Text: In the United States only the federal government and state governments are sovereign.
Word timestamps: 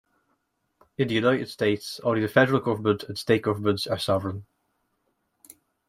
In 0.97 1.09
the 1.09 1.13
United 1.13 1.47
States 1.47 1.99
only 2.03 2.21
the 2.21 2.27
federal 2.27 2.59
government 2.59 3.03
and 3.03 3.15
state 3.15 3.43
governments 3.43 3.85
are 3.85 3.99
sovereign. 3.99 4.47